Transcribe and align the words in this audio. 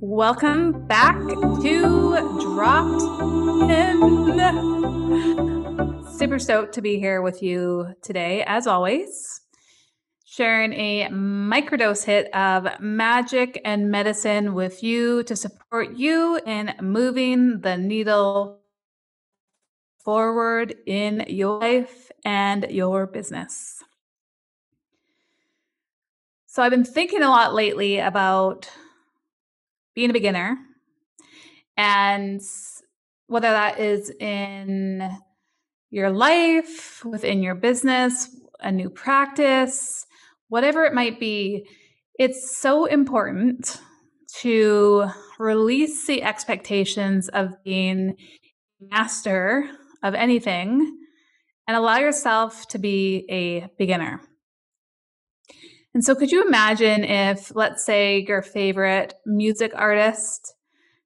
Welcome 0.00 0.86
back 0.86 1.18
to 1.18 2.38
Dropped 2.40 3.02
In. 3.68 4.38
Super 6.16 6.38
stoked 6.38 6.72
to 6.74 6.82
be 6.82 7.00
here 7.00 7.20
with 7.20 7.42
you 7.42 7.96
today, 8.00 8.44
as 8.46 8.68
always, 8.68 9.40
sharing 10.24 10.72
a 10.72 11.08
microdose 11.10 12.04
hit 12.04 12.32
of 12.32 12.68
magic 12.78 13.60
and 13.64 13.90
medicine 13.90 14.54
with 14.54 14.84
you 14.84 15.24
to 15.24 15.34
support 15.34 15.96
you 15.96 16.40
in 16.46 16.74
moving 16.80 17.62
the 17.62 17.76
needle 17.76 18.60
forward 20.04 20.76
in 20.86 21.24
your 21.26 21.58
life 21.58 22.12
and 22.24 22.68
your 22.70 23.08
business. 23.08 23.82
So, 26.46 26.62
I've 26.62 26.70
been 26.70 26.84
thinking 26.84 27.22
a 27.22 27.30
lot 27.30 27.52
lately 27.52 27.98
about 27.98 28.70
being 29.98 30.10
a 30.10 30.12
beginner 30.12 30.56
and 31.76 32.40
whether 33.26 33.50
that 33.50 33.80
is 33.80 34.10
in 34.20 35.10
your 35.90 36.10
life, 36.10 37.04
within 37.04 37.42
your 37.42 37.56
business, 37.56 38.28
a 38.60 38.70
new 38.70 38.88
practice, 38.90 40.06
whatever 40.50 40.84
it 40.84 40.94
might 40.94 41.18
be, 41.18 41.66
it's 42.16 42.56
so 42.56 42.84
important 42.84 43.80
to 44.40 45.08
release 45.40 46.06
the 46.06 46.22
expectations 46.22 47.28
of 47.30 47.60
being 47.64 48.14
master 48.80 49.68
of 50.04 50.14
anything 50.14 50.96
and 51.66 51.76
allow 51.76 51.98
yourself 51.98 52.68
to 52.68 52.78
be 52.78 53.26
a 53.28 53.66
beginner. 53.78 54.20
And 55.98 56.04
so, 56.04 56.14
could 56.14 56.30
you 56.30 56.46
imagine 56.46 57.02
if, 57.02 57.52
let's 57.56 57.84
say, 57.84 58.24
your 58.28 58.40
favorite 58.40 59.14
music 59.26 59.72
artist 59.74 60.54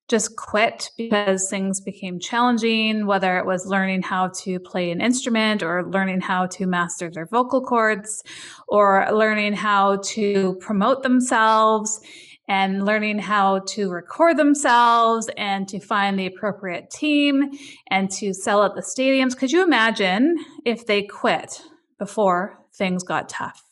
just 0.06 0.36
quit 0.36 0.90
because 0.98 1.48
things 1.48 1.80
became 1.80 2.20
challenging, 2.20 3.06
whether 3.06 3.38
it 3.38 3.46
was 3.46 3.64
learning 3.64 4.02
how 4.02 4.28
to 4.42 4.60
play 4.60 4.90
an 4.90 5.00
instrument 5.00 5.62
or 5.62 5.90
learning 5.90 6.20
how 6.20 6.44
to 6.48 6.66
master 6.66 7.10
their 7.10 7.24
vocal 7.24 7.62
cords 7.62 8.22
or 8.68 9.08
learning 9.10 9.54
how 9.54 9.96
to 10.08 10.58
promote 10.60 11.02
themselves 11.02 11.98
and 12.46 12.84
learning 12.84 13.18
how 13.18 13.60
to 13.60 13.88
record 13.88 14.36
themselves 14.36 15.30
and 15.38 15.68
to 15.68 15.80
find 15.80 16.18
the 16.18 16.26
appropriate 16.26 16.90
team 16.90 17.48
and 17.88 18.10
to 18.10 18.34
sell 18.34 18.62
at 18.62 18.74
the 18.74 18.82
stadiums. 18.82 19.34
Could 19.34 19.52
you 19.52 19.62
imagine 19.62 20.36
if 20.66 20.84
they 20.84 21.02
quit 21.02 21.62
before 21.98 22.58
things 22.74 23.02
got 23.02 23.30
tough? 23.30 23.71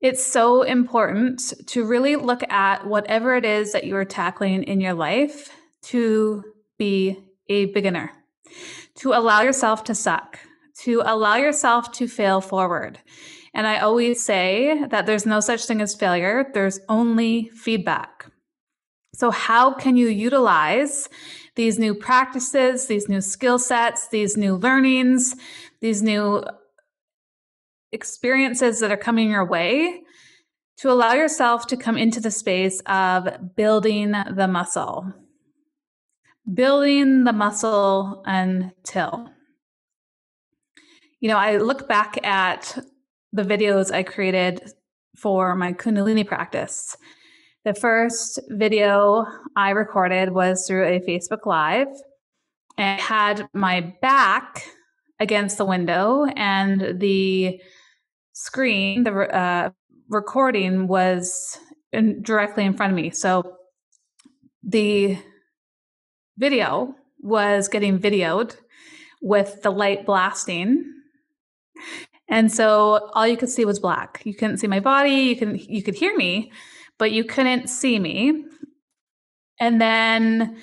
It's 0.00 0.24
so 0.24 0.62
important 0.62 1.54
to 1.68 1.84
really 1.84 2.16
look 2.16 2.42
at 2.50 2.86
whatever 2.86 3.34
it 3.34 3.44
is 3.44 3.72
that 3.72 3.84
you're 3.86 4.04
tackling 4.04 4.62
in 4.62 4.80
your 4.80 4.94
life 4.94 5.50
to 5.82 6.44
be 6.78 7.18
a 7.48 7.66
beginner, 7.66 8.12
to 8.96 9.12
allow 9.12 9.42
yourself 9.42 9.84
to 9.84 9.94
suck, 9.94 10.38
to 10.82 11.02
allow 11.04 11.36
yourself 11.36 11.90
to 11.92 12.06
fail 12.06 12.40
forward. 12.40 13.00
And 13.54 13.66
I 13.66 13.78
always 13.78 14.22
say 14.22 14.84
that 14.86 15.06
there's 15.06 15.26
no 15.26 15.40
such 15.40 15.64
thing 15.66 15.80
as 15.80 15.94
failure, 15.94 16.46
there's 16.54 16.78
only 16.88 17.50
feedback. 17.54 18.30
So, 19.14 19.32
how 19.32 19.72
can 19.72 19.96
you 19.96 20.08
utilize 20.08 21.08
these 21.56 21.76
new 21.76 21.92
practices, 21.92 22.86
these 22.86 23.08
new 23.08 23.20
skill 23.20 23.58
sets, 23.58 24.08
these 24.08 24.36
new 24.36 24.54
learnings, 24.54 25.34
these 25.80 26.02
new 26.02 26.44
experiences 27.92 28.80
that 28.80 28.90
are 28.90 28.96
coming 28.96 29.30
your 29.30 29.44
way 29.44 30.02
to 30.78 30.90
allow 30.90 31.12
yourself 31.12 31.66
to 31.66 31.76
come 31.76 31.96
into 31.96 32.20
the 32.20 32.30
space 32.30 32.80
of 32.86 33.56
building 33.56 34.12
the 34.12 34.48
muscle. 34.48 35.12
Building 36.52 37.24
the 37.24 37.32
muscle 37.32 38.22
until. 38.24 39.30
You 41.20 41.28
know, 41.28 41.36
I 41.36 41.56
look 41.56 41.88
back 41.88 42.24
at 42.24 42.78
the 43.32 43.42
videos 43.42 43.92
I 43.92 44.04
created 44.04 44.72
for 45.16 45.56
my 45.56 45.72
Kundalini 45.72 46.26
practice. 46.26 46.96
The 47.64 47.74
first 47.74 48.38
video 48.48 49.26
I 49.56 49.70
recorded 49.70 50.30
was 50.32 50.66
through 50.66 50.86
a 50.86 51.00
Facebook 51.00 51.44
Live 51.44 51.88
and 52.78 53.00
had 53.00 53.48
my 53.52 53.94
back 54.00 54.64
against 55.20 55.58
the 55.58 55.64
window 55.64 56.26
and 56.36 57.00
the 57.00 57.60
screen, 58.32 59.04
the 59.04 59.12
uh, 59.12 59.70
recording 60.08 60.86
was 60.86 61.58
in, 61.92 62.22
directly 62.22 62.64
in 62.64 62.76
front 62.76 62.92
of 62.92 62.96
me. 62.96 63.10
So 63.10 63.56
the 64.62 65.18
video 66.36 66.94
was 67.20 67.68
getting 67.68 67.98
videoed 67.98 68.56
with 69.20 69.62
the 69.62 69.70
light 69.70 70.06
blasting. 70.06 70.84
And 72.28 72.52
so 72.52 73.10
all 73.14 73.26
you 73.26 73.36
could 73.36 73.48
see 73.48 73.64
was 73.64 73.80
black. 73.80 74.22
You 74.24 74.34
couldn't 74.34 74.58
see 74.58 74.66
my 74.66 74.80
body, 74.80 75.10
you 75.10 75.36
can 75.36 75.56
you 75.56 75.82
could 75.82 75.94
hear 75.94 76.14
me, 76.16 76.52
but 76.98 77.10
you 77.10 77.24
couldn't 77.24 77.68
see 77.68 77.98
me. 77.98 78.44
And 79.58 79.80
then 79.80 80.58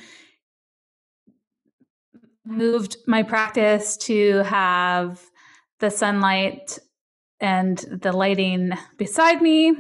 moved 2.46 2.98
my 3.08 3.24
practice 3.24 3.98
to 3.98 4.44
have 4.44 5.22
the 5.80 5.90
sunlight 5.90 6.80
and 7.40 7.78
the 7.78 8.12
lighting 8.12 8.72
beside 8.98 9.42
me. 9.42 9.76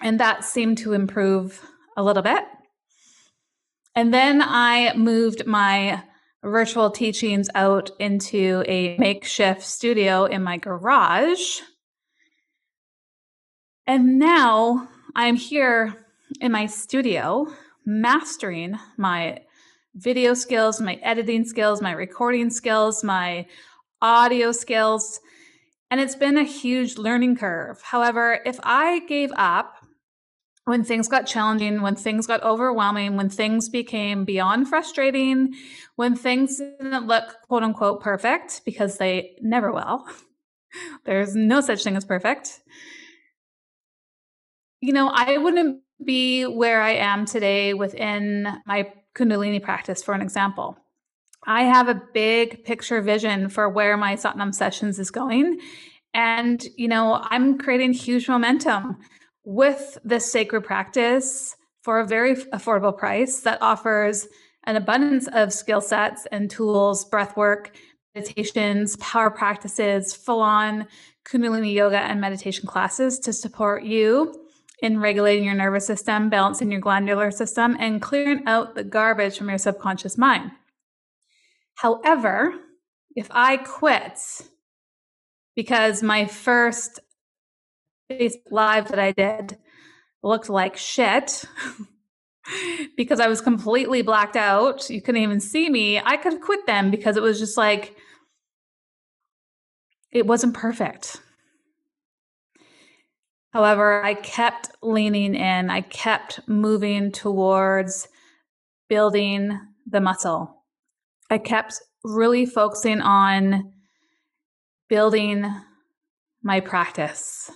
And 0.00 0.20
that 0.20 0.44
seemed 0.44 0.78
to 0.78 0.92
improve 0.92 1.62
a 1.96 2.02
little 2.02 2.22
bit. 2.22 2.44
And 3.94 4.14
then 4.14 4.40
I 4.42 4.94
moved 4.94 5.46
my 5.46 6.02
virtual 6.42 6.90
teachings 6.90 7.50
out 7.54 7.90
into 7.98 8.64
a 8.66 8.96
makeshift 8.96 9.62
studio 9.62 10.24
in 10.24 10.42
my 10.42 10.56
garage. 10.56 11.60
And 13.86 14.18
now 14.18 14.88
I'm 15.14 15.36
here 15.36 16.06
in 16.40 16.52
my 16.52 16.66
studio 16.66 17.52
mastering 17.84 18.78
my 18.96 19.40
video 19.94 20.34
skills, 20.34 20.80
my 20.80 20.94
editing 21.02 21.44
skills, 21.44 21.82
my 21.82 21.92
recording 21.92 22.50
skills, 22.50 23.02
my 23.02 23.46
audio 24.00 24.52
skills. 24.52 25.20
And 25.90 26.00
it's 26.00 26.14
been 26.14 26.36
a 26.36 26.44
huge 26.44 26.96
learning 26.98 27.36
curve. 27.36 27.82
However, 27.82 28.40
if 28.44 28.60
I 28.62 29.00
gave 29.00 29.32
up 29.36 29.74
when 30.64 30.84
things 30.84 31.08
got 31.08 31.26
challenging, 31.26 31.82
when 31.82 31.96
things 31.96 32.26
got 32.26 32.42
overwhelming, 32.44 33.16
when 33.16 33.28
things 33.28 33.68
became 33.68 34.24
beyond 34.24 34.68
frustrating, 34.68 35.54
when 35.96 36.14
things 36.14 36.58
didn't 36.58 37.06
look 37.06 37.24
quote 37.48 37.64
unquote 37.64 38.00
perfect, 38.00 38.62
because 38.64 38.98
they 38.98 39.36
never 39.40 39.72
will, 39.72 40.04
there's 41.04 41.34
no 41.34 41.60
such 41.60 41.82
thing 41.82 41.96
as 41.96 42.04
perfect. 42.04 42.60
You 44.80 44.92
know, 44.92 45.10
I 45.12 45.38
wouldn't 45.38 45.82
be 46.02 46.44
where 46.44 46.80
I 46.80 46.92
am 46.92 47.26
today 47.26 47.74
within 47.74 48.46
my 48.64 48.92
Kundalini 49.14 49.62
practice, 49.62 50.02
for 50.02 50.14
an 50.14 50.22
example. 50.22 50.76
I 51.46 51.62
have 51.62 51.88
a 51.88 52.02
big 52.12 52.64
picture 52.64 53.00
vision 53.00 53.48
for 53.48 53.68
where 53.68 53.96
my 53.96 54.14
Sat 54.14 54.36
Nam 54.36 54.52
sessions 54.52 54.98
is 54.98 55.10
going. 55.10 55.58
And, 56.12 56.62
you 56.76 56.88
know, 56.88 57.20
I'm 57.30 57.58
creating 57.58 57.92
huge 57.92 58.28
momentum 58.28 58.98
with 59.44 59.98
this 60.04 60.30
sacred 60.30 60.62
practice 60.62 61.56
for 61.82 62.00
a 62.00 62.06
very 62.06 62.34
affordable 62.36 62.96
price 62.96 63.40
that 63.40 63.62
offers 63.62 64.28
an 64.64 64.76
abundance 64.76 65.28
of 65.32 65.52
skill 65.52 65.80
sets 65.80 66.26
and 66.30 66.50
tools, 66.50 67.04
breath 67.06 67.36
work, 67.36 67.74
meditations, 68.14 68.96
power 68.96 69.30
practices, 69.30 70.14
full 70.14 70.40
on 70.40 70.86
Kundalini 71.24 71.72
yoga 71.72 71.98
and 71.98 72.20
meditation 72.20 72.66
classes 72.66 73.18
to 73.20 73.32
support 73.32 73.84
you 73.84 74.34
in 74.82 74.98
regulating 74.98 75.44
your 75.44 75.54
nervous 75.54 75.86
system, 75.86 76.30
balancing 76.30 76.70
your 76.70 76.80
glandular 76.80 77.30
system, 77.30 77.76
and 77.78 78.00
clearing 78.00 78.42
out 78.46 78.74
the 78.74 78.84
garbage 78.84 79.36
from 79.36 79.48
your 79.48 79.58
subconscious 79.58 80.16
mind. 80.16 80.50
However, 81.74 82.54
if 83.14 83.28
I 83.30 83.56
quit 83.58 84.18
because 85.56 86.02
my 86.02 86.26
first 86.26 87.00
Facebook 88.10 88.50
Live 88.50 88.88
that 88.88 88.98
I 88.98 89.12
did 89.12 89.58
looked 90.22 90.48
like 90.48 90.76
shit 90.76 91.44
because 92.96 93.20
I 93.20 93.28
was 93.28 93.40
completely 93.40 94.02
blacked 94.02 94.36
out, 94.36 94.90
you 94.90 95.00
couldn't 95.00 95.22
even 95.22 95.40
see 95.40 95.70
me, 95.70 96.00
I 96.00 96.16
could 96.16 96.40
quit 96.40 96.66
them 96.66 96.90
because 96.90 97.16
it 97.16 97.22
was 97.22 97.38
just 97.38 97.56
like, 97.56 97.96
it 100.10 100.26
wasn't 100.26 100.54
perfect. 100.54 101.20
However, 103.52 104.04
I 104.04 104.14
kept 104.14 104.70
leaning 104.82 105.34
in, 105.34 105.70
I 105.70 105.80
kept 105.80 106.48
moving 106.48 107.12
towards 107.12 108.08
building 108.88 109.58
the 109.86 110.00
muscle 110.00 110.60
I 111.30 111.38
kept 111.38 111.80
really 112.02 112.44
focusing 112.44 113.00
on 113.00 113.72
building 114.88 115.46
my 116.42 116.58
practice. 116.58 117.50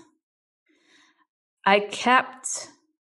I 1.67 1.81
kept 1.81 2.69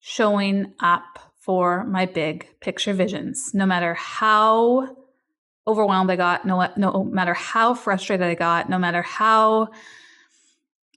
showing 0.01 0.73
up 0.81 1.35
for 1.39 1.85
my 1.85 2.07
big 2.07 2.49
picture 2.61 2.95
visions, 2.95 3.53
no 3.53 3.67
matter 3.67 3.95
how 3.95 4.97
overwhelmed 5.67 6.11
I 6.11 6.17
got, 6.17 6.47
no, 6.47 6.67
no 6.77 7.05
matter 7.05 7.35
how 7.35 7.75
frustrated 7.75 8.27
I 8.27 8.35
got, 8.35 8.71
no 8.71 8.79
matter 8.79 9.03
how 9.03 9.69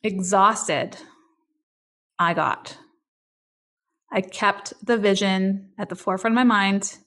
exhausted 0.03 0.95
I 2.19 2.33
got. 2.33 2.77
I 4.11 4.21
kept 4.21 4.73
the 4.85 4.97
vision 4.97 5.71
at 5.79 5.89
the 5.89 5.95
forefront 5.95 6.33
of 6.33 6.35
my 6.35 6.43
mind 6.43 6.97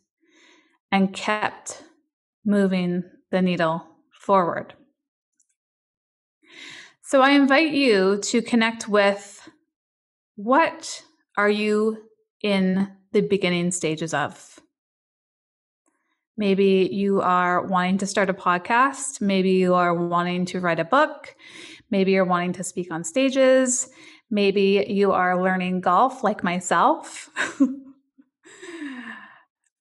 and 0.91 1.13
kept 1.13 1.83
moving 2.45 3.05
the 3.31 3.43
needle 3.43 3.87
forward. 4.13 4.75
So 7.03 7.21
I 7.21 7.31
invite 7.31 7.73
you 7.73 8.19
to 8.23 8.41
connect 8.41 8.89
with 8.89 9.49
what 10.37 11.03
are 11.37 11.51
you 11.51 11.99
in 12.43 12.89
the 13.13 13.21
beginning 13.21 13.71
stages 13.71 14.15
of? 14.15 14.59
Maybe 16.37 16.89
you 16.91 17.21
are 17.21 17.67
wanting 17.67 17.99
to 17.99 18.07
start 18.07 18.31
a 18.31 18.35
podcast. 18.35 19.21
Maybe 19.21 19.51
you 19.51 19.75
are 19.75 19.95
wanting 19.95 20.47
to 20.47 20.61
write 20.61 20.81
a 20.81 20.85
book. 20.85 21.35
Maybe 21.91 22.13
you're 22.13 22.25
wanting 22.25 22.55
to 22.55 22.65
speak 22.65 22.91
on 22.91 23.05
stages. 23.05 23.91
Maybe 24.33 24.87
you 24.89 25.13
are 25.13 25.43
learning 25.43 25.83
golf 25.83 26.25
like 26.25 26.43
myself. 26.43 27.29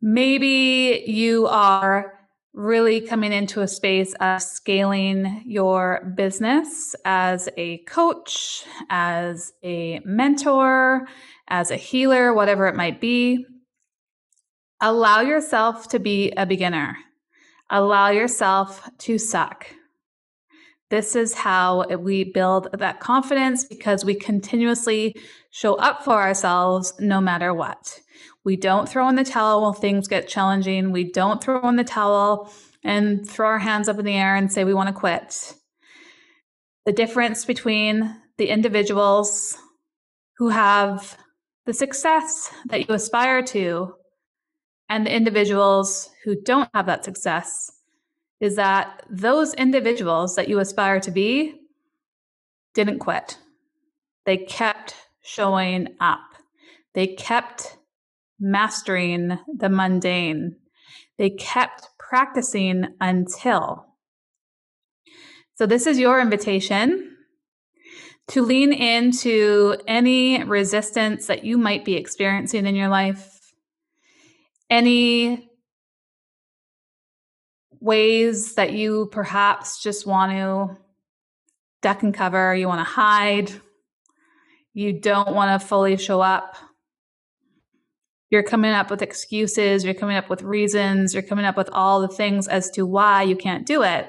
Maybe 0.01 1.06
you 1.07 1.48
are 1.48 2.19
really 2.53 3.00
coming 3.00 3.31
into 3.31 3.62
a 3.62 3.68
space 3.68 4.13
of 4.19 4.42
scaling 4.42 5.44
your 5.45 6.13
business 6.18 6.95
as 7.06 7.48
a 7.56 7.77
coach, 7.88 8.65
as 8.89 9.53
a 9.63 10.01
mentor, 10.03 11.07
as 11.48 11.71
a 11.71 11.77
healer, 11.77 12.33
whatever 12.33 12.68
it 12.68 12.75
might 12.75 13.00
be. 13.00 13.45
Allow 14.81 15.21
yourself 15.21 15.88
to 15.89 16.00
be 16.00 16.33
a 16.36 16.45
beginner. 16.45 16.98
Allow 17.69 18.09
yourself 18.09 18.89
to 18.98 19.18
suck. 19.18 19.68
This 20.92 21.16
is 21.16 21.34
how 21.34 21.88
we 21.88 22.26
build 22.26 22.68
that 22.74 23.00
confidence 23.00 23.64
because 23.64 24.04
we 24.04 24.14
continuously 24.14 25.16
show 25.50 25.76
up 25.76 26.04
for 26.04 26.16
ourselves 26.16 26.94
no 27.00 27.22
matter 27.22 27.54
what. 27.54 27.98
We 28.44 28.58
don't 28.58 28.90
throw 28.90 29.08
in 29.08 29.16
the 29.16 29.24
towel 29.24 29.64
when 29.64 29.80
things 29.80 30.10
get 30.10 30.28
challenging. 30.28 30.92
We 30.92 31.10
don't 31.10 31.42
throw 31.42 31.66
in 31.70 31.78
the 31.78 31.86
towel 31.86 32.52
and 32.84 33.26
throw 33.26 33.48
our 33.48 33.60
hands 33.60 33.88
up 33.88 34.00
in 34.00 34.06
the 34.06 34.18
air 34.18 34.36
and 34.36 34.52
say 34.52 34.66
we 34.66 34.74
want 34.74 34.90
to 34.90 34.94
quit. 34.94 35.54
The 36.86 36.92
difference 36.92 37.46
between 37.46 38.14
the 38.38 38.50
individuals 38.50 39.58
who 40.40 40.50
have 40.50 41.18
the 41.66 41.74
success 41.74 42.54
that 42.66 42.90
you 42.90 42.94
aspire 42.94 43.44
to 43.44 43.94
and 44.90 45.06
the 45.06 45.16
individuals 45.16 46.10
who 46.26 46.36
don't 46.42 46.70
have 46.74 46.88
that 46.88 47.06
success 47.06 47.72
is 48.42 48.56
that 48.56 49.04
those 49.10 49.54
individuals 49.54 50.36
that 50.36 50.50
you 50.50 50.60
aspire 50.60 51.00
to 51.00 51.12
be 51.12 51.54
didn't 52.74 53.00
quit. 53.00 53.38
They 54.26 54.38
kept 54.38 54.96
showing 55.22 55.96
up. 56.00 56.20
They 56.94 57.08
kept 57.08 57.78
mastering 58.40 59.38
the 59.56 59.70
mundane. 59.70 60.56
They 61.18 61.30
kept 61.30 61.88
practicing 62.00 62.88
until. 63.00 63.86
So, 65.56 65.68
this 65.68 65.86
is 65.86 66.00
your 66.00 66.20
invitation 66.20 67.16
to 68.30 68.42
lean 68.42 68.74
into 68.74 69.76
any 69.88 70.44
resistance 70.44 71.28
that 71.28 71.44
you 71.44 71.58
might 71.58 71.86
be 71.86 71.96
experiencing 71.96 72.66
in 72.66 72.76
your 72.76 72.88
life, 72.88 73.54
any 74.70 75.50
ways 77.81 78.56
that 78.56 78.74
you 78.74 79.10
perhaps 79.12 79.81
just 79.81 80.06
want 80.06 80.31
to 80.31 80.78
duck 81.81 82.04
and 82.04 82.13
cover, 82.13 82.56
you 82.56 82.68
want 82.68 82.80
to 82.80 82.86
hide, 82.86 83.51
you 84.74 84.94
don't 84.94 85.33
want 85.36 85.60
to 85.60 85.68
fully 85.68 85.98
show 85.98 86.22
up. 86.22 86.56
You're 88.30 88.44
coming 88.44 88.72
up 88.72 88.89
with 88.89 89.01
excuses, 89.01 89.83
you're 89.83 89.94
coming 89.94 90.16
up 90.16 90.30
with 90.30 90.44
reasons, 90.44 91.13
you're 91.13 91.24
coming 91.24 91.44
up 91.44 91.57
with 91.57 91.69
all 91.74 92.00
the 92.00 92.07
things 92.07 92.48
as 92.48 92.69
to 92.72 92.86
why 92.86 93.24
you 93.24 93.36
can't 93.36 93.66
do 93.66 93.84
it. 93.84 94.07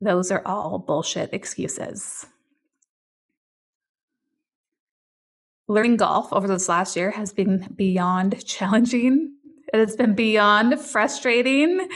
Those 0.00 0.30
are 0.30 0.42
all 0.44 0.78
bullshit 0.78 1.32
excuses. 1.32 2.26
Learning 5.68 5.96
golf 5.96 6.32
over 6.32 6.46
this 6.48 6.68
last 6.68 6.96
year 6.96 7.10
has 7.12 7.32
been 7.32 7.72
beyond 7.74 8.44
challenging. 8.46 9.37
It 9.72 9.78
has 9.78 9.96
been 9.96 10.14
beyond 10.14 10.80
frustrating. 10.80 11.88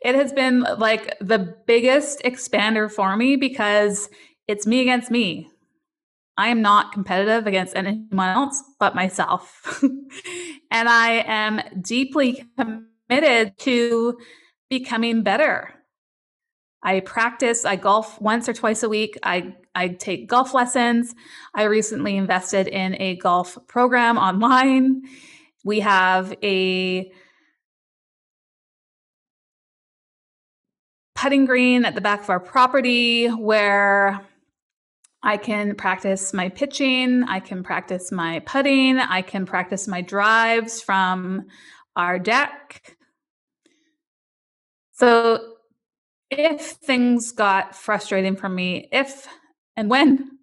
It 0.00 0.14
has 0.14 0.32
been 0.32 0.60
like 0.78 1.16
the 1.20 1.54
biggest 1.66 2.22
expander 2.24 2.90
for 2.90 3.16
me 3.16 3.36
because 3.36 4.08
it's 4.48 4.66
me 4.66 4.80
against 4.80 5.10
me. 5.10 5.50
I 6.36 6.48
am 6.48 6.62
not 6.62 6.92
competitive 6.92 7.46
against 7.46 7.76
anyone 7.76 8.28
else 8.28 8.62
but 8.78 8.94
myself. 8.94 9.82
and 10.70 10.88
I 10.88 11.22
am 11.26 11.60
deeply 11.82 12.44
committed 12.58 13.58
to 13.58 14.18
becoming 14.70 15.22
better. 15.22 15.74
I 16.82 17.00
practice, 17.00 17.64
I 17.64 17.76
golf 17.76 18.20
once 18.20 18.48
or 18.48 18.54
twice 18.54 18.82
a 18.82 18.88
week. 18.88 19.18
I, 19.22 19.54
I 19.74 19.88
take 19.88 20.28
golf 20.28 20.54
lessons. 20.54 21.14
I 21.54 21.64
recently 21.64 22.16
invested 22.16 22.68
in 22.68 22.96
a 23.00 23.16
golf 23.16 23.58
program 23.68 24.16
online. 24.16 25.02
We 25.64 25.80
have 25.80 26.34
a 26.42 27.12
putting 31.14 31.44
green 31.44 31.84
at 31.84 31.94
the 31.94 32.00
back 32.00 32.22
of 32.22 32.30
our 32.30 32.40
property 32.40 33.26
where 33.28 34.26
I 35.22 35.36
can 35.36 35.74
practice 35.74 36.32
my 36.32 36.48
pitching, 36.48 37.24
I 37.24 37.40
can 37.40 37.62
practice 37.62 38.10
my 38.10 38.38
putting, 38.40 38.98
I 38.98 39.20
can 39.20 39.44
practice 39.44 39.86
my 39.86 40.00
drives 40.00 40.80
from 40.80 41.46
our 41.94 42.18
deck. 42.18 42.96
So 44.92 45.56
if 46.30 46.62
things 46.62 47.32
got 47.32 47.76
frustrating 47.76 48.34
for 48.34 48.48
me, 48.48 48.88
if 48.90 49.28
and 49.76 49.90
when 49.90 50.38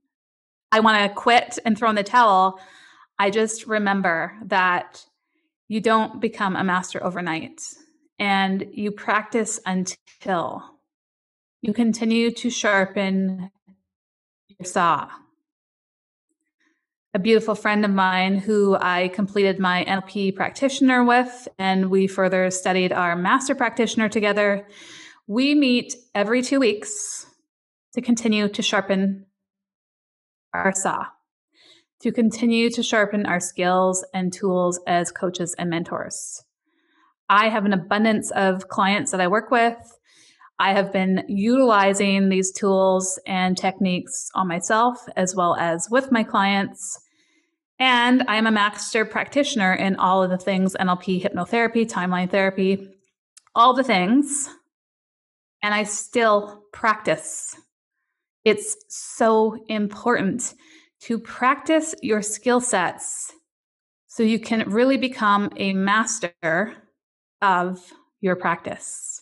I 0.72 0.82
want 0.82 1.10
to 1.10 1.16
quit 1.16 1.58
and 1.66 1.76
throw 1.76 1.90
in 1.90 1.96
the 1.96 2.04
towel, 2.04 2.60
I 3.18 3.32
just 3.32 3.66
remember 3.66 4.34
that 4.46 5.07
you 5.68 5.82
don't 5.82 6.22
become 6.22 6.56
a 6.56 6.64
master 6.64 7.04
overnight 7.04 7.62
and 8.20 8.66
you 8.72 8.92
practice 8.92 9.60
until 9.66 10.64
you 11.62 11.74
continue 11.74 12.32
to 12.32 12.50
sharpen 12.50 13.52
your 14.48 14.66
saw. 14.66 15.10
A 17.14 17.20
beautiful 17.20 17.56
friend 17.56 17.84
of 17.84 17.92
mine 17.92 18.38
who 18.38 18.78
I 18.80 19.08
completed 19.10 19.60
my 19.60 19.84
NLP 19.86 20.36
practitioner 20.36 21.04
with, 21.04 21.48
and 21.58 21.90
we 21.90 22.06
further 22.06 22.52
studied 22.52 22.92
our 22.92 23.16
master 23.16 23.56
practitioner 23.56 24.08
together. 24.08 24.68
We 25.26 25.56
meet 25.56 25.96
every 26.14 26.42
two 26.44 26.60
weeks 26.60 27.26
to 27.94 28.02
continue 28.02 28.48
to 28.50 28.62
sharpen 28.62 29.26
our 30.54 30.74
saw, 30.74 31.08
to 32.02 32.12
continue 32.12 32.70
to 32.70 32.84
sharpen 32.84 33.26
our 33.26 33.40
skills 33.40 34.06
and 34.14 34.32
tools 34.32 34.80
as 34.88 35.12
coaches 35.12 35.56
and 35.58 35.70
mentors. 35.70 36.44
I 37.30 37.50
have 37.50 37.66
an 37.66 37.74
abundance 37.74 38.32
of 38.32 38.68
clients 38.68 39.12
that 39.12 39.22
I 39.22 39.28
work 39.28 39.52
with. 39.52 39.76
I 40.60 40.74
have 40.74 40.94
been 40.94 41.24
utilizing 41.28 42.30
these 42.30 42.52
tools 42.52 43.20
and 43.28 43.58
techniques 43.58 44.30
on 44.34 44.48
myself 44.48 44.98
as 45.16 45.36
well 45.36 45.56
as 45.56 45.88
with 45.90 46.12
my 46.12 46.24
clients. 46.24 47.00
And 47.80 48.24
I 48.28 48.38
am 48.38 48.48
a 48.48 48.52
master 48.52 49.06
practitioner 49.06 49.74
in 49.74 49.98
all 49.98 50.24
of 50.24 50.32
the 50.32 50.38
things 50.38 50.76
NLP, 50.80 51.22
hypnotherapy, 51.22 51.88
timeline 51.88 52.30
therapy, 52.30 52.88
all 53.54 53.74
the 53.74 53.84
things. 53.84 54.50
And 55.62 55.74
I 55.74 55.84
still 55.84 56.64
practice. 56.72 57.56
It's 58.44 58.78
so 58.88 59.58
important 59.68 60.56
to 61.08 61.18
practice 61.18 61.96
your 62.02 62.22
skill 62.22 62.60
sets 62.60 63.32
so 64.08 64.24
you 64.24 64.38
can 64.40 64.70
really 64.70 64.98
become 64.98 65.50
a 65.56 65.72
master 65.72 66.74
of 67.42 67.80
your 68.20 68.36
practice. 68.36 69.22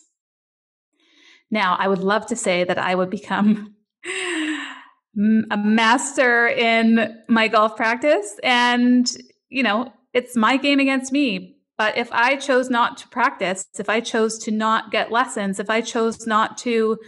Now, 1.48 1.76
I 1.78 1.86
would 1.86 2.00
love 2.00 2.26
to 2.26 2.34
say 2.34 2.64
that 2.64 2.78
I 2.78 2.96
would 2.96 3.08
become 3.08 3.76
a 4.04 5.56
master 5.56 6.48
in 6.48 7.22
my 7.28 7.46
golf 7.46 7.76
practice 7.76 8.34
and, 8.42 9.08
you 9.48 9.62
know, 9.62 9.92
it's 10.12 10.34
my 10.34 10.56
game 10.56 10.80
against 10.80 11.12
me. 11.12 11.56
But 11.78 11.96
if 11.96 12.10
I 12.10 12.34
chose 12.34 12.68
not 12.68 12.96
to 12.98 13.08
practice, 13.08 13.64
if 13.78 13.88
I 13.88 14.00
chose 14.00 14.38
to 14.38 14.50
not 14.50 14.90
get 14.90 15.12
lessons, 15.12 15.60
if 15.60 15.70
I 15.70 15.82
chose 15.82 16.26
not 16.26 16.58
to 16.58 16.98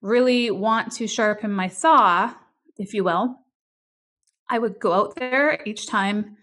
really 0.00 0.50
want 0.50 0.90
to 0.92 1.06
sharpen 1.06 1.52
my 1.52 1.68
saw, 1.68 2.32
if 2.78 2.94
you 2.94 3.04
will, 3.04 3.41
I 4.52 4.58
would 4.58 4.78
go 4.78 4.92
out 4.92 5.16
there 5.16 5.62
each 5.64 5.86
time 5.86 6.36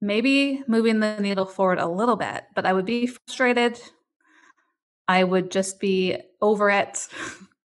maybe 0.00 0.64
moving 0.66 0.98
the 0.98 1.20
needle 1.20 1.46
forward 1.46 1.78
a 1.78 1.86
little 1.86 2.16
bit, 2.16 2.42
but 2.56 2.66
I 2.66 2.72
would 2.72 2.84
be 2.84 3.06
frustrated. 3.06 3.80
I 5.06 5.22
would 5.22 5.52
just 5.52 5.78
be 5.78 6.16
over 6.40 6.70
it. 6.70 7.06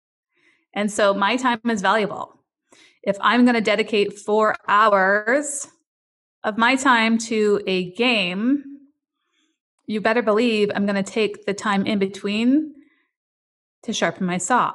and 0.73 0.89
so 0.89 1.13
my 1.13 1.35
time 1.35 1.59
is 1.69 1.81
valuable. 1.81 2.39
If 3.03 3.17
I'm 3.19 3.43
going 3.43 3.55
to 3.55 3.61
dedicate 3.61 4.17
four 4.17 4.55
hours 4.69 5.67
of 6.45 6.57
my 6.57 6.77
time 6.77 7.17
to 7.17 7.61
a 7.67 7.91
game, 7.91 8.63
you 9.87 9.99
better 9.99 10.21
believe 10.21 10.71
I'm 10.73 10.85
going 10.85 11.03
to 11.03 11.11
take 11.11 11.45
the 11.45 11.53
time 11.53 11.85
in 11.85 11.99
between 11.99 12.75
to 13.83 13.91
sharpen 13.91 14.25
my 14.25 14.37
saw, 14.37 14.73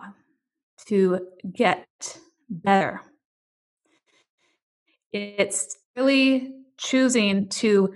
to 0.89 1.27
get 1.55 1.87
better. 2.51 3.01
It's 5.13 5.77
really 5.97 6.53
choosing 6.79 7.49
to 7.49 7.95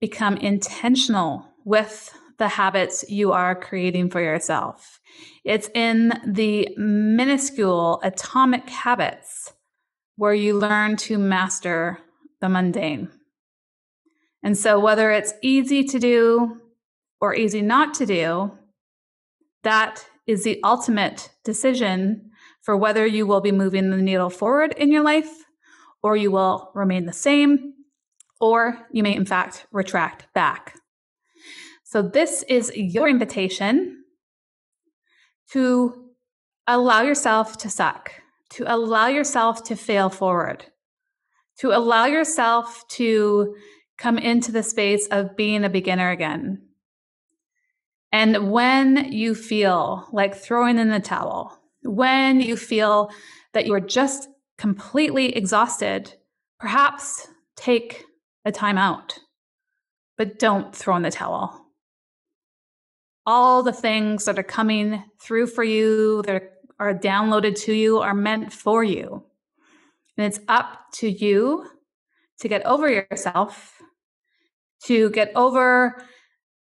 become 0.00 0.36
intentional 0.36 1.46
with 1.64 2.12
the 2.38 2.48
habits 2.48 3.04
you 3.08 3.32
are 3.32 3.54
creating 3.54 4.10
for 4.10 4.20
yourself. 4.20 5.00
It's 5.44 5.70
in 5.74 6.12
the 6.26 6.74
minuscule 6.76 8.00
atomic 8.02 8.68
habits 8.68 9.52
where 10.16 10.34
you 10.34 10.58
learn 10.58 10.96
to 10.96 11.18
master 11.18 11.98
the 12.40 12.48
mundane. 12.48 13.08
And 14.42 14.56
so, 14.58 14.78
whether 14.78 15.10
it's 15.10 15.32
easy 15.42 15.84
to 15.84 15.98
do 15.98 16.60
or 17.20 17.34
easy 17.34 17.62
not 17.62 17.94
to 17.94 18.06
do, 18.06 18.58
that 19.62 20.04
is 20.26 20.44
the 20.44 20.60
ultimate 20.62 21.30
decision 21.44 22.30
for 22.62 22.76
whether 22.76 23.06
you 23.06 23.26
will 23.26 23.40
be 23.40 23.52
moving 23.52 23.90
the 23.90 23.96
needle 23.96 24.30
forward 24.30 24.74
in 24.76 24.90
your 24.92 25.02
life 25.02 25.43
or 26.04 26.16
you 26.16 26.30
will 26.30 26.70
remain 26.74 27.06
the 27.06 27.12
same 27.12 27.72
or 28.38 28.86
you 28.92 29.02
may, 29.02 29.16
in 29.16 29.24
fact, 29.24 29.66
retract 29.72 30.32
back. 30.34 30.74
So, 31.82 32.02
this 32.02 32.44
is 32.46 32.70
your 32.76 33.08
invitation 33.08 34.04
to 35.52 36.10
allow 36.66 37.00
yourself 37.00 37.56
to 37.58 37.70
suck, 37.70 38.12
to 38.50 38.64
allow 38.66 39.06
yourself 39.06 39.64
to 39.64 39.76
fail 39.76 40.10
forward, 40.10 40.66
to 41.60 41.72
allow 41.72 42.04
yourself 42.04 42.86
to 42.88 43.56
come 43.96 44.18
into 44.18 44.52
the 44.52 44.62
space 44.62 45.06
of 45.08 45.36
being 45.36 45.64
a 45.64 45.70
beginner 45.70 46.10
again. 46.10 46.60
And 48.12 48.50
when 48.50 49.10
you 49.12 49.34
feel 49.34 50.06
like 50.12 50.34
throwing 50.34 50.78
in 50.78 50.90
the 50.90 51.00
towel, 51.00 51.58
when 51.82 52.40
you 52.40 52.56
feel 52.56 53.10
that 53.54 53.66
you're 53.66 53.80
just 53.80 54.28
completely 54.58 55.34
exhausted, 55.36 56.14
perhaps 56.58 57.28
take 57.56 58.04
a 58.44 58.52
time 58.52 58.78
out, 58.78 59.18
but 60.16 60.38
don't 60.38 60.74
throw 60.74 60.96
in 60.96 61.02
the 61.02 61.10
towel. 61.10 61.66
All 63.26 63.62
the 63.62 63.72
things 63.72 64.26
that 64.26 64.38
are 64.38 64.42
coming 64.42 65.02
through 65.20 65.46
for 65.46 65.64
you, 65.64 66.22
that 66.22 66.52
are 66.78 66.94
downloaded 66.94 67.58
to 67.62 67.72
you, 67.72 67.98
are 67.98 68.14
meant 68.14 68.52
for 68.52 68.84
you. 68.84 69.24
And 70.16 70.26
it's 70.26 70.40
up 70.46 70.92
to 70.94 71.08
you 71.08 71.66
to 72.40 72.48
get 72.48 72.64
over 72.66 72.88
yourself, 72.88 73.80
to 74.84 75.10
get 75.10 75.32
over 75.34 76.04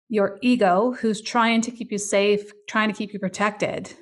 your 0.09 0.39
ego, 0.43 0.95
who's 1.01 1.23
trying 1.23 1.63
to 1.63 1.71
keep 1.71 1.91
you 1.91 1.99
safe, 1.99 2.53
trying 2.69 2.89
to 2.89 2.95
keep 2.95 3.13
you 3.13 3.19
protected, 3.19 3.95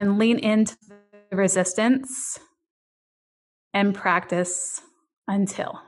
and 0.00 0.18
lean 0.18 0.38
into 0.38 0.76
resistance 1.32 2.38
and 3.72 3.94
practice 3.94 4.80
until. 5.28 5.80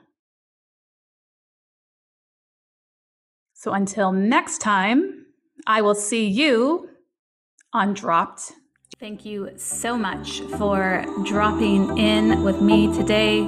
So 3.54 3.72
until 3.72 4.12
next 4.12 4.58
time, 4.58 5.26
I 5.66 5.82
will 5.82 5.94
see 5.94 6.28
you 6.28 6.90
on 7.72 7.94
Dropped. 7.94 8.52
Thank 9.00 9.24
you 9.24 9.50
so 9.56 9.96
much 9.96 10.40
for 10.58 11.04
dropping 11.24 11.98
in 11.98 12.42
with 12.42 12.60
me 12.60 12.92
today. 12.94 13.40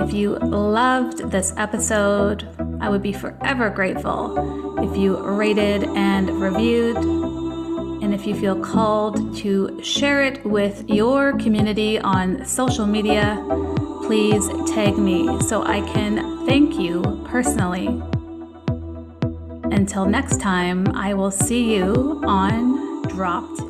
If 0.00 0.12
you 0.12 0.38
loved 0.38 1.30
this 1.30 1.52
episode, 1.56 2.48
I 2.80 2.88
would 2.88 3.02
be 3.02 3.12
forever 3.12 3.68
grateful 3.68 4.78
if 4.78 4.96
you 4.96 5.18
rated 5.18 5.84
and 5.84 6.40
reviewed. 6.40 7.19
And 8.10 8.20
if 8.20 8.26
you 8.26 8.34
feel 8.34 8.60
called 8.60 9.36
to 9.36 9.80
share 9.84 10.24
it 10.24 10.44
with 10.44 10.90
your 10.90 11.38
community 11.38 11.96
on 11.96 12.44
social 12.44 12.84
media, 12.84 13.40
please 14.04 14.48
tag 14.68 14.98
me 14.98 15.40
so 15.42 15.62
I 15.62 15.80
can 15.92 16.44
thank 16.44 16.74
you 16.74 17.02
personally. 17.24 17.86
Until 19.70 20.06
next 20.06 20.40
time, 20.40 20.88
I 20.88 21.14
will 21.14 21.30
see 21.30 21.72
you 21.72 22.20
on 22.26 23.02
Dropped 23.02 23.69